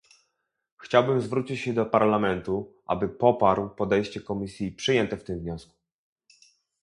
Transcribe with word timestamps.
Chciałbym 0.77 1.21
zwrócić 1.21 1.59
się 1.61 1.73
do 1.73 1.85
Parlamentu, 1.85 2.73
aby 2.85 3.09
poparł 3.09 3.69
podejście 3.69 4.21
Komisji 4.21 4.71
przyjęte 4.71 5.17
w 5.17 5.23
tym 5.23 5.39
wniosku 5.39 5.75